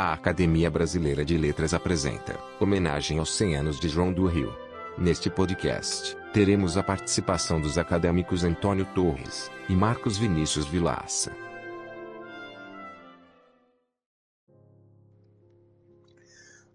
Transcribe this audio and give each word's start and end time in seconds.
A 0.00 0.12
Academia 0.12 0.70
Brasileira 0.70 1.24
de 1.24 1.36
Letras 1.36 1.74
apresenta 1.74 2.38
Homenagem 2.60 3.18
aos 3.18 3.36
100 3.36 3.56
anos 3.56 3.80
de 3.80 3.88
João 3.88 4.12
do 4.12 4.28
Rio. 4.28 4.54
Neste 4.96 5.28
podcast, 5.28 6.16
teremos 6.32 6.76
a 6.76 6.84
participação 6.84 7.60
dos 7.60 7.76
acadêmicos 7.76 8.44
Antônio 8.44 8.86
Torres 8.94 9.50
e 9.68 9.74
Marcos 9.74 10.16
Vinícius 10.16 10.66
Vilaça. 10.66 11.32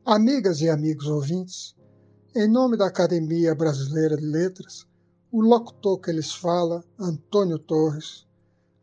Amigas 0.05 0.59
e 0.59 0.69
amigos 0.69 1.07
ouvintes, 1.07 1.77
em 2.35 2.51
nome 2.51 2.75
da 2.75 2.87
Academia 2.87 3.55
Brasileira 3.55 4.17
de 4.17 4.25
Letras, 4.25 4.85
o 5.31 5.39
locutor 5.39 5.97
que 6.01 6.11
lhes 6.11 6.35
fala, 6.35 6.83
Antônio 6.99 7.57
Torres, 7.57 8.27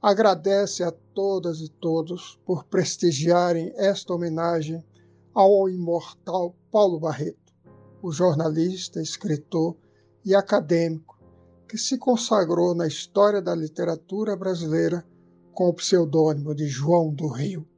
agradece 0.01 0.83
a 0.83 0.91
todas 1.21 1.61
e 1.61 1.69
todos 1.69 2.41
por 2.47 2.65
prestigiarem 2.65 3.75
esta 3.77 4.15
homenagem 4.15 4.83
ao 5.35 5.69
imortal 5.69 6.57
Paulo 6.73 6.99
Barreto, 6.99 7.53
o 8.03 8.11
jornalista, 8.11 9.03
escritor 9.03 9.77
e 10.25 10.35
acadêmico 10.35 11.21
que 11.69 11.77
se 11.77 11.99
consagrou 11.99 12.75
na 12.75 12.87
história 12.87 13.43
da 13.43 13.55
literatura 13.55 14.35
brasileira 14.35 15.07
com 15.53 15.69
o 15.69 15.75
pseudônimo 15.75 16.55
de 16.55 16.67
João 16.67 17.13
do 17.13 17.29
Rio. 17.29 17.69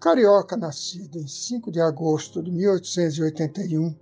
Carioca, 0.00 0.56
nascido 0.56 1.20
em 1.20 1.28
5 1.28 1.70
de 1.70 1.80
agosto 1.80 2.42
de 2.42 2.50
1881 2.50 3.94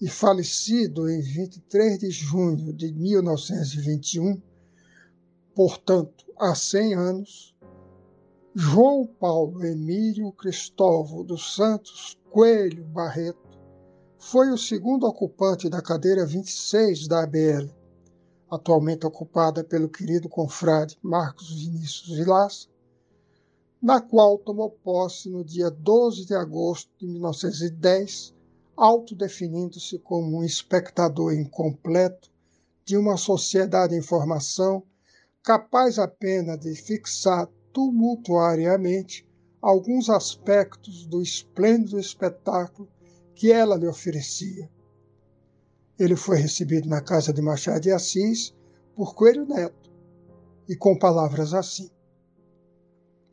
e 0.00 0.08
falecido 0.08 1.06
em 1.06 1.20
23 1.20 1.98
de 1.98 2.10
junho 2.10 2.72
de 2.72 2.90
1921, 2.94 4.40
portanto, 5.54 6.25
há 6.38 6.54
100 6.54 6.94
anos, 6.94 7.56
João 8.54 9.06
Paulo 9.06 9.64
Emílio 9.64 10.30
Cristóvão 10.32 11.24
dos 11.24 11.54
Santos 11.54 12.18
Coelho 12.30 12.84
Barreto 12.84 13.58
foi 14.18 14.50
o 14.50 14.58
segundo 14.58 15.06
ocupante 15.06 15.68
da 15.68 15.80
cadeira 15.80 16.26
26 16.26 17.08
da 17.08 17.22
ABL, 17.22 17.70
atualmente 18.50 19.06
ocupada 19.06 19.64
pelo 19.64 19.88
querido 19.88 20.28
confrade 20.28 20.98
Marcos 21.02 21.50
Vinícius 21.52 22.16
Vilaça, 22.16 22.68
na 23.80 24.00
qual 24.00 24.38
tomou 24.38 24.70
posse 24.70 25.30
no 25.30 25.44
dia 25.44 25.70
12 25.70 26.26
de 26.26 26.34
agosto 26.34 26.90
de 26.98 27.06
1910, 27.06 28.34
autodefinindo-se 28.76 29.98
como 30.00 30.38
um 30.38 30.44
espectador 30.44 31.32
incompleto 31.32 32.30
de 32.84 32.96
uma 32.96 33.16
sociedade 33.16 33.94
em 33.94 34.02
formação 34.02 34.82
capaz 35.46 35.96
apenas 35.96 36.58
de 36.58 36.74
fixar 36.74 37.48
tumultuariamente 37.72 39.24
alguns 39.62 40.10
aspectos 40.10 41.06
do 41.06 41.22
esplêndido 41.22 42.00
espetáculo 42.00 42.88
que 43.32 43.52
ela 43.52 43.76
lhe 43.76 43.86
oferecia. 43.86 44.68
Ele 45.96 46.16
foi 46.16 46.38
recebido 46.38 46.88
na 46.88 47.00
casa 47.00 47.32
de 47.32 47.40
Machado 47.40 47.82
de 47.82 47.92
Assis 47.92 48.52
por 48.96 49.14
Coelho 49.14 49.46
Neto 49.46 49.88
e 50.68 50.74
com 50.74 50.98
palavras 50.98 51.54
assim: 51.54 51.88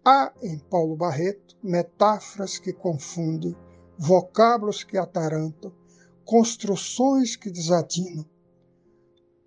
Há 0.06 0.32
em 0.44 0.60
Paulo 0.60 0.96
Barreto 0.96 1.58
metáforas 1.64 2.60
que 2.60 2.72
confundem, 2.72 3.56
vocábulos 3.98 4.84
que 4.84 5.00
atarantam, 5.00 5.74
construções 6.24 7.36
que 7.36 7.50
desatinam. 7.50 8.24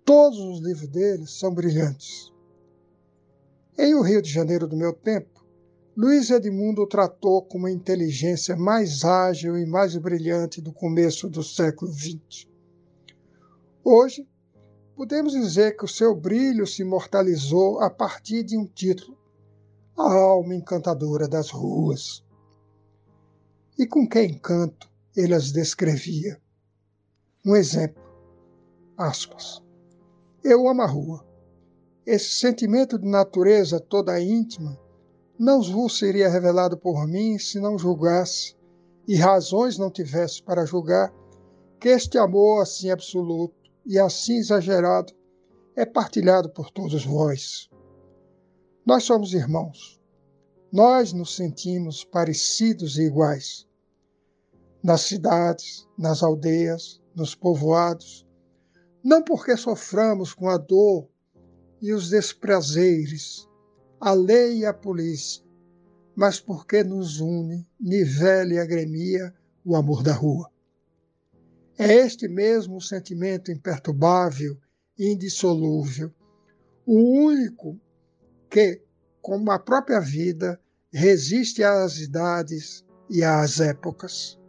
Todos 0.03 0.37
os 0.37 0.59
livros 0.59 0.89
dele 0.89 1.25
são 1.27 1.53
brilhantes. 1.53 2.35
Em 3.79 3.93
O 3.93 4.01
Rio 4.01 4.23
de 4.23 4.31
Janeiro 4.31 4.67
do 4.67 4.75
Meu 4.75 4.91
Tempo, 4.91 5.45
Luiz 5.95 6.31
Edmundo 6.31 6.81
o 6.81 6.87
tratou 6.87 7.43
com 7.43 7.59
uma 7.59 7.69
inteligência 7.69 8.55
mais 8.55 9.05
ágil 9.05 9.55
e 9.55 9.67
mais 9.67 9.95
brilhante 9.95 10.59
do 10.59 10.73
começo 10.73 11.29
do 11.29 11.43
século 11.43 11.93
XX. 11.93 12.47
Hoje, 13.83 14.27
podemos 14.95 15.33
dizer 15.33 15.77
que 15.77 15.85
o 15.85 15.87
seu 15.87 16.15
brilho 16.15 16.65
se 16.65 16.81
imortalizou 16.81 17.79
a 17.79 17.87
partir 17.87 18.41
de 18.41 18.57
um 18.57 18.65
título, 18.65 19.15
A 19.95 20.11
Alma 20.11 20.55
Encantadora 20.55 21.27
das 21.27 21.51
Ruas. 21.51 22.25
E 23.77 23.85
com 23.85 24.09
que 24.09 24.23
encanto 24.23 24.89
ele 25.15 25.35
as 25.35 25.51
descrevia. 25.51 26.41
Um 27.45 27.55
exemplo, 27.55 28.01
aspas. 28.97 29.61
Eu 30.43 30.67
amo 30.67 30.81
a 30.81 30.87
rua 30.87 31.26
esse 32.07 32.39
sentimento 32.39 32.97
de 32.97 33.05
natureza 33.05 33.81
toda 33.81 34.17
íntima 34.17 34.79
não 35.37 35.61
vos 35.61 35.99
seria 35.99 36.29
revelado 36.29 36.77
por 36.77 37.05
mim 37.05 37.37
se 37.37 37.59
não 37.59 37.77
julgasse, 37.77 38.55
e 39.05 39.17
razões 39.17 39.77
não 39.77 39.91
tivesse 39.91 40.41
para 40.41 40.65
julgar, 40.65 41.13
que 41.81 41.89
este 41.89 42.17
amor 42.17 42.61
assim 42.61 42.89
absoluto 42.89 43.69
e 43.85 43.99
assim 43.99 44.37
exagerado 44.37 45.13
é 45.75 45.85
partilhado 45.85 46.49
por 46.49 46.71
todos 46.71 47.05
vós. 47.05 47.69
Nós 48.85 49.03
somos 49.03 49.33
irmãos. 49.33 50.01
Nós 50.71 51.11
nos 51.11 51.35
sentimos 51.35 52.05
parecidos 52.05 52.97
e 52.97 53.03
iguais. 53.03 53.67
Nas 54.81 55.01
cidades, 55.01 55.85
nas 55.97 56.23
aldeias, 56.23 57.01
nos 57.13 57.35
povoados, 57.35 58.25
não 59.03 59.21
porque 59.21 59.57
soframos 59.57 60.33
com 60.33 60.47
a 60.47 60.57
dor 60.57 61.09
e 61.81 61.93
os 61.93 62.09
desprazeres, 62.09 63.47
a 63.99 64.13
lei 64.13 64.59
e 64.59 64.65
a 64.65 64.73
polícia, 64.73 65.43
mas 66.15 66.39
porque 66.39 66.83
nos 66.83 67.19
une, 67.19 67.67
nivela 67.79 68.53
e 68.53 68.59
agremia 68.59 69.33
o 69.63 69.75
amor 69.75 70.01
da 70.01 70.13
rua. 70.13 70.49
É 71.77 71.93
este 71.93 72.27
mesmo 72.27 72.81
sentimento 72.81 73.51
imperturbável 73.51 74.57
e 74.97 75.11
indissolúvel, 75.11 76.11
o 76.85 77.27
único 77.27 77.79
que, 78.49 78.81
como 79.21 79.51
a 79.51 79.59
própria 79.59 79.99
vida, 79.99 80.59
resiste 80.91 81.63
às 81.63 81.99
idades 81.99 82.83
e 83.09 83.23
às 83.23 83.59
épocas. 83.59 84.39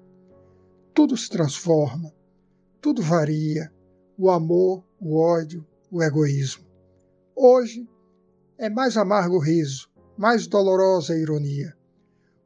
Tudo 0.94 1.16
se 1.16 1.28
transforma, 1.28 2.12
tudo 2.80 3.02
varia, 3.02 3.72
o 4.16 4.30
amor, 4.30 4.84
o 5.00 5.16
ódio, 5.16 5.66
o 5.90 6.02
egoísmo. 6.02 6.67
Hoje 7.40 7.88
é 8.58 8.68
mais 8.68 8.96
amargo 8.96 9.38
riso, 9.38 9.88
mais 10.16 10.48
dolorosa 10.48 11.16
ironia. 11.16 11.72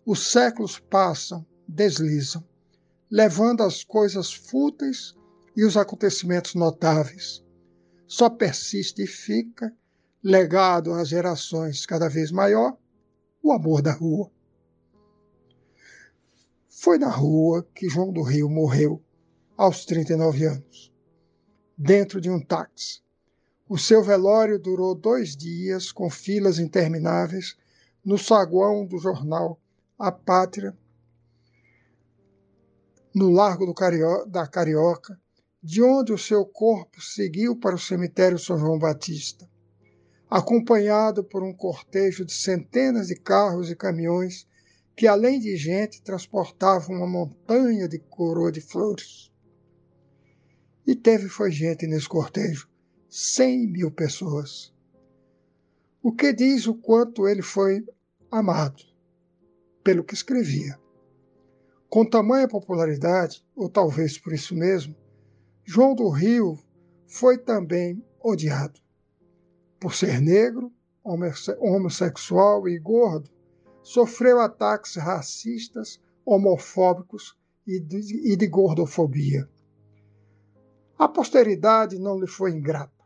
Os 0.04 0.30
séculos 0.30 0.78
passam, 0.78 1.46
deslizam, 1.66 2.46
levando 3.10 3.62
as 3.62 3.82
coisas 3.82 4.30
fúteis 4.34 5.14
e 5.56 5.64
os 5.64 5.78
acontecimentos 5.78 6.54
notáveis. 6.54 7.42
Só 8.06 8.28
persiste 8.28 9.04
e 9.04 9.06
fica, 9.06 9.74
legado 10.22 10.92
às 10.92 11.08
gerações 11.08 11.86
cada 11.86 12.10
vez 12.10 12.30
maior, 12.30 12.76
o 13.42 13.50
amor 13.50 13.80
da 13.80 13.92
rua. 13.94 14.30
Foi 16.68 16.98
na 16.98 17.08
rua 17.08 17.66
que 17.74 17.88
João 17.88 18.12
do 18.12 18.20
Rio 18.20 18.50
morreu, 18.50 19.02
aos 19.56 19.86
39 19.86 20.44
anos, 20.44 20.92
dentro 21.78 22.20
de 22.20 22.28
um 22.28 22.38
táxi 22.38 23.02
o 23.72 23.78
seu 23.78 24.02
velório 24.02 24.58
durou 24.58 24.94
dois 24.94 25.34
dias, 25.34 25.90
com 25.90 26.10
filas 26.10 26.58
intermináveis, 26.58 27.56
no 28.04 28.18
saguão 28.18 28.84
do 28.84 28.98
jornal 28.98 29.58
A 29.98 30.12
Pátria, 30.12 30.76
no 33.14 33.30
Largo 33.30 33.72
Cario 33.72 34.26
da 34.26 34.46
Carioca, 34.46 35.18
de 35.62 35.82
onde 35.82 36.12
o 36.12 36.18
seu 36.18 36.44
corpo 36.44 37.00
seguiu 37.00 37.56
para 37.56 37.74
o 37.74 37.78
cemitério 37.78 38.38
São 38.38 38.58
João 38.58 38.78
Batista, 38.78 39.48
acompanhado 40.28 41.24
por 41.24 41.42
um 41.42 41.54
cortejo 41.54 42.26
de 42.26 42.34
centenas 42.34 43.06
de 43.06 43.16
carros 43.16 43.70
e 43.70 43.74
caminhões 43.74 44.46
que, 44.94 45.06
além 45.06 45.40
de 45.40 45.56
gente, 45.56 46.02
transportavam 46.02 46.96
uma 46.96 47.06
montanha 47.06 47.88
de 47.88 47.98
coroa 47.98 48.52
de 48.52 48.60
flores. 48.60 49.32
E 50.86 50.94
teve 50.94 51.26
foi 51.30 51.50
gente 51.50 51.86
nesse 51.86 52.06
cortejo 52.06 52.70
100 53.14 53.66
mil 53.66 53.90
pessoas. 53.90 54.72
O 56.02 56.14
que 56.14 56.32
diz 56.32 56.66
o 56.66 56.74
quanto 56.74 57.28
ele 57.28 57.42
foi 57.42 57.86
amado 58.30 58.82
pelo 59.84 60.02
que 60.02 60.14
escrevia. 60.14 60.80
Com 61.90 62.08
tamanha 62.08 62.48
popularidade, 62.48 63.44
ou 63.54 63.68
talvez 63.68 64.16
por 64.16 64.32
isso 64.32 64.54
mesmo, 64.54 64.96
João 65.62 65.94
do 65.94 66.08
Rio 66.08 66.58
foi 67.06 67.36
também 67.36 68.02
odiado. 68.18 68.80
Por 69.78 69.94
ser 69.94 70.18
negro, 70.18 70.72
homossexual 71.04 72.66
e 72.66 72.78
gordo, 72.78 73.28
sofreu 73.82 74.40
ataques 74.40 74.96
racistas, 74.96 76.00
homofóbicos 76.24 77.38
e 77.66 77.78
de, 77.78 78.32
e 78.32 78.34
de 78.36 78.46
gordofobia. 78.46 79.46
A 80.98 81.06
posteridade 81.06 81.98
não 81.98 82.18
lhe 82.18 82.26
foi 82.26 82.52
ingrata. 82.52 83.01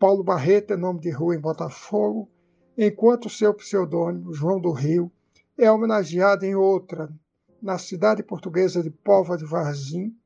Paulo 0.00 0.24
Barreto 0.24 0.72
é 0.72 0.78
nome 0.78 0.98
de 0.98 1.10
rua 1.10 1.34
em 1.36 1.38
Botafogo, 1.38 2.26
enquanto 2.74 3.28
seu 3.28 3.52
pseudônimo, 3.52 4.32
João 4.32 4.58
do 4.58 4.72
Rio, 4.72 5.12
é 5.58 5.70
homenageado 5.70 6.46
em 6.46 6.54
outra, 6.54 7.12
na 7.60 7.76
cidade 7.76 8.22
portuguesa 8.22 8.82
de 8.82 8.88
Póvoa 8.88 9.36
de 9.36 9.44
Varzim, 9.44 10.16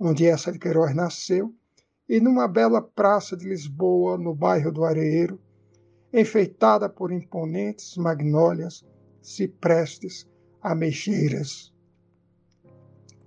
onde 0.00 0.24
essa 0.26 0.50
de 0.50 0.58
Queiroz 0.58 0.94
nasceu, 0.94 1.54
e 2.08 2.18
numa 2.18 2.48
bela 2.48 2.80
praça 2.80 3.36
de 3.36 3.46
Lisboa, 3.46 4.16
no 4.16 4.34
bairro 4.34 4.72
do 4.72 4.84
Areeiro, 4.84 5.38
enfeitada 6.10 6.88
por 6.88 7.12
imponentes 7.12 7.98
magnólias, 7.98 8.82
ciprestes, 9.20 10.26
ameixeiras. 10.62 11.70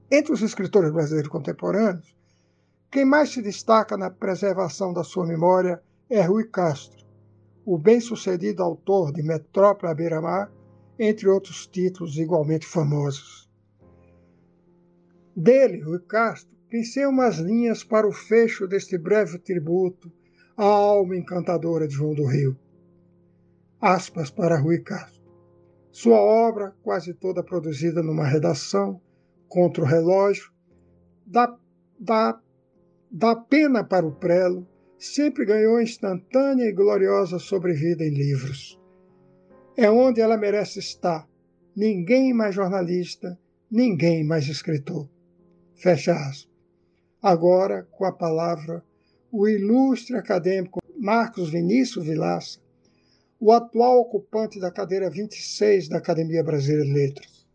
Entre 0.10 0.34
os 0.34 0.42
escritores 0.42 0.92
brasileiros 0.92 1.30
contemporâneos, 1.30 2.17
quem 2.90 3.06
mais 3.06 3.32
se 3.32 3.42
destaca 3.42 3.98
na 3.98 4.10
preservação 4.10 4.94
da 4.94 5.04
sua 5.04 5.26
memória 5.26 5.82
é 6.10 6.22
Rui 6.22 6.46
Castro, 6.46 7.06
o 7.66 7.78
bem-sucedido 7.78 8.64
autor 8.64 9.12
de 9.12 9.22
Metrópole 9.22 9.92
à 9.92 9.96
beira-mar, 9.96 10.52
entre 10.98 11.28
outros 11.28 11.68
títulos 11.68 12.18
igualmente 12.18 12.66
famosos. 12.66 13.52
Dele, 15.36 15.82
Rui 15.82 16.00
Castro, 16.00 16.58
pensei 16.70 17.06
umas 17.06 17.38
linhas 17.38 17.84
para 17.84 18.08
o 18.08 18.12
fecho 18.12 18.68
deste 18.68 18.98
breve 18.98 19.38
tributo 19.38 20.12
à 20.56 20.64
alma 20.64 21.16
encantadora 21.16 21.88
de 21.88 21.94
João 21.94 22.16
do 22.16 22.26
Rio. 22.26 22.58
Aspas 23.80 24.32
para 24.32 24.60
Rui 24.60 24.80
Castro. 24.80 25.22
Sua 25.92 26.18
obra, 26.20 26.74
quase 26.82 27.14
toda 27.14 27.44
produzida 27.44 28.02
numa 28.02 28.26
redação, 28.26 29.02
contra 29.48 29.84
o 29.84 29.86
relógio, 29.86 30.52
dá, 31.26 31.56
dá, 32.00 32.40
dá 33.12 33.36
pena 33.36 33.84
para 33.84 34.06
o 34.06 34.12
prelo, 34.12 34.68
sempre 34.98 35.46
ganhou 35.46 35.82
instantânea 35.82 36.66
e 36.66 36.74
gloriosa 36.74 37.40
sobrevida 37.40 38.04
em 38.04 38.10
livros. 38.10 38.80
É 39.76 39.90
onde 39.90 40.22
ela 40.22 40.38
merece 40.38 40.80
estar. 40.80 41.28
Ninguém 41.76 42.34
mais 42.34 42.56
jornalista, 42.56 43.38
ninguém 43.70 44.24
mais 44.24 44.48
escritor. 44.48 45.08
Fecha 45.76 46.14
aspas. 46.14 46.50
Agora, 47.22 47.88
com 47.92 48.06
a 48.06 48.12
palavra, 48.12 48.84
o 49.32 49.48
ilustre 49.48 50.16
acadêmico 50.16 50.80
Marcos 50.98 51.50
Vinícius 51.50 52.06
Vilaça, 52.06 52.60
o 53.40 53.52
atual 53.52 54.00
ocupante 54.00 54.60
da 54.60 54.72
cadeira 54.72 55.10
26 55.10 55.90
da 55.90 55.98
Academia 55.98 56.44
Brasileira 56.44 56.86
de 56.86 56.94
Letras. 56.94 57.48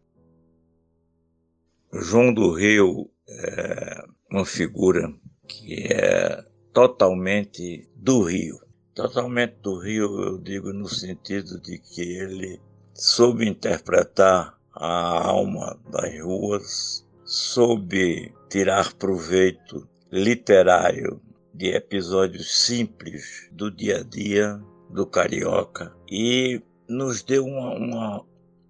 João 1.93 2.33
do 2.33 2.53
Rio 2.53 3.11
é 3.29 4.05
uma 4.31 4.47
figura 4.47 5.13
que 5.53 5.93
é 5.93 6.45
totalmente 6.73 7.89
do 7.95 8.23
Rio. 8.23 8.59
Totalmente 8.95 9.57
do 9.63 9.79
Rio, 9.79 10.21
eu 10.23 10.39
digo 10.39 10.73
no 10.73 10.89
sentido 10.89 11.61
de 11.61 11.79
que 11.79 12.03
ele 12.03 12.61
soube 12.95 13.49
interpretar 13.49 14.59
a 14.75 15.29
alma 15.29 15.79
das 15.91 16.21
ruas, 16.21 17.07
soube 17.25 18.35
tirar 18.49 18.93
proveito 18.95 19.89
literário 20.11 21.21
de 21.55 21.75
episódios 21.75 22.65
simples 22.65 23.49
do 23.53 23.71
dia 23.71 23.99
a 23.99 24.03
dia 24.03 24.61
do 24.91 25.07
carioca 25.07 25.95
e 26.11 26.61
nos 26.89 27.23
deu 27.23 27.47
uma, 27.47 27.75
uma, 27.75 28.25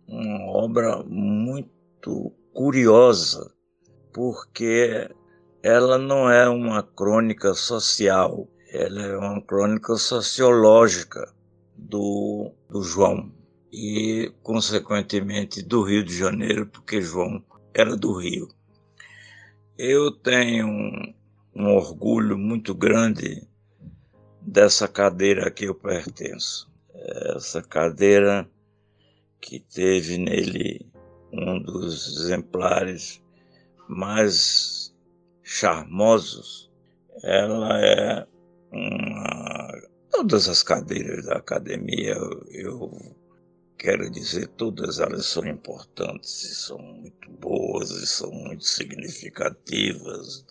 uma 0.07 0.47
obra 0.53 1.03
muito 1.05 2.33
curiosa, 2.53 3.53
porque 4.13 5.09
ela 5.63 5.97
não 5.97 6.29
é 6.29 6.49
uma 6.49 6.83
crônica 6.83 7.55
social, 7.55 8.49
ela 8.69 9.03
é 9.03 9.17
uma 9.17 9.41
crônica 9.41 9.95
sociológica 9.97 11.33
do, 11.77 12.53
do 12.69 12.83
João 12.83 13.33
e, 13.73 14.33
consequentemente, 14.43 15.63
do 15.63 15.83
Rio 15.83 16.03
de 16.03 16.17
Janeiro, 16.17 16.67
porque 16.67 17.01
João 17.01 17.43
era 17.73 17.97
do 17.97 18.13
Rio. 18.15 18.49
Eu 19.79 20.11
tenho 20.11 20.67
um, 20.67 21.15
um 21.55 21.75
orgulho 21.75 22.37
muito 22.37 22.75
grande 22.75 23.47
dessa 24.41 24.89
cadeira 24.89 25.47
a 25.47 25.51
que 25.51 25.65
eu 25.65 25.75
pertenço. 25.75 26.71
Essa 27.35 27.63
cadeira 27.63 28.49
que 29.41 29.61
teve 29.61 30.19
nele 30.19 30.87
um 31.33 31.61
dos 31.61 32.21
exemplares 32.25 33.23
mais 33.89 34.82
charmosos. 35.53 36.71
Ela 37.23 37.79
é 37.85 38.27
uma. 38.73 39.83
Todas 40.11 40.49
as 40.49 40.63
cadeiras 40.63 41.27
da 41.27 41.37
academia, 41.37 42.15
eu 42.51 42.91
quero 43.79 44.11
dizer, 44.11 44.49
todas 44.49 44.99
elas 44.99 45.27
são 45.27 45.47
importantes 45.47 46.43
e 46.43 46.55
são 46.55 46.79
muito 46.79 47.31
boas 47.33 47.91
e 47.91 48.07
são 48.07 48.31
muito 48.31 48.65
significativas. 48.65 50.45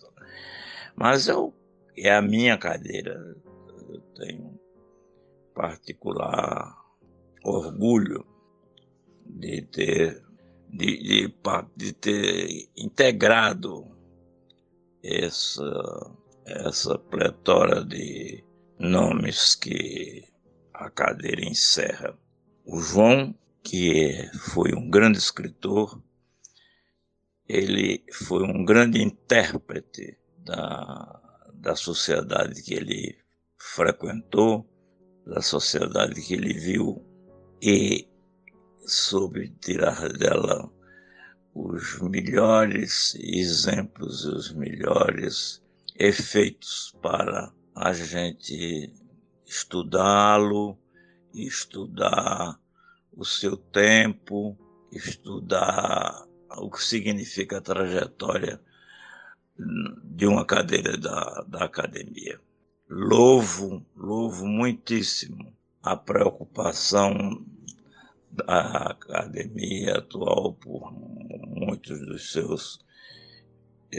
Mas 0.96 1.28
eu, 1.28 1.54
é 1.96 2.14
a 2.14 2.22
minha 2.22 2.56
cadeira. 2.58 3.14
Eu 3.88 4.00
tenho 4.16 4.60
particular 5.54 6.76
orgulho 7.44 8.24
de 9.26 9.62
ter 9.62 10.22
de, 10.68 10.96
de, 11.02 11.34
de 11.76 11.92
ter 11.92 12.68
integrado 12.76 13.92
essa, 15.02 16.16
essa 16.46 16.98
pletora 16.98 17.84
de 17.84 18.44
nomes 18.78 19.54
que 19.54 20.24
a 20.72 20.90
cadeira 20.90 21.44
encerra. 21.44 22.16
O 22.64 22.80
João, 22.80 23.34
que 23.62 24.28
foi 24.52 24.72
um 24.74 24.88
grande 24.88 25.18
escritor, 25.18 26.02
ele 27.48 28.04
foi 28.12 28.42
um 28.44 28.64
grande 28.64 29.02
intérprete 29.02 30.16
da, 30.38 31.20
da 31.54 31.76
sociedade 31.76 32.62
que 32.62 32.74
ele 32.74 33.18
frequentou, 33.58 34.66
da 35.26 35.40
sociedade 35.40 36.20
que 36.20 36.34
ele 36.34 36.54
viu, 36.54 37.04
e 37.60 38.08
soube 38.86 39.48
tirar 39.60 40.08
dela 40.12 40.70
os 41.54 42.00
melhores 42.00 43.14
exemplos, 43.16 44.24
os 44.24 44.52
melhores 44.52 45.62
efeitos 45.98 46.96
para 47.02 47.52
a 47.74 47.92
gente 47.92 48.92
estudá-lo, 49.46 50.78
estudar 51.34 52.58
o 53.12 53.24
seu 53.24 53.56
tempo, 53.56 54.56
estudar 54.90 56.26
o 56.58 56.70
que 56.70 56.82
significa 56.82 57.58
a 57.58 57.62
trajetória 57.62 58.60
de 60.04 60.26
uma 60.26 60.44
cadeira 60.44 60.96
da, 60.96 61.44
da 61.46 61.64
academia. 61.64 62.40
Louvo, 62.88 63.84
louvo 63.96 64.46
muitíssimo 64.46 65.54
a 65.82 65.96
preocupação 65.96 67.44
da 68.32 68.92
academia 68.92 69.98
atual 69.98 70.54
por 70.54 70.90
muitos 70.92 72.00
dos 72.00 72.32
seus 72.32 72.80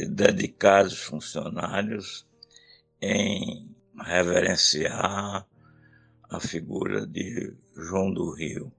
dedicados 0.10 0.98
funcionários 1.00 2.28
em 3.00 3.70
reverenciar 3.96 5.48
a 6.30 6.40
figura 6.40 7.06
de 7.06 7.56
João 7.76 8.12
do 8.12 8.34
Rio. 8.34 8.72